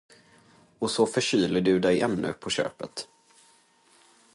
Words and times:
Och 0.79 0.91
så 0.91 1.05
förkyler 1.05 1.61
du 1.61 1.79
dig 1.79 2.01
ännu 2.01 2.33
på 2.33 2.49
köpet. 2.49 3.07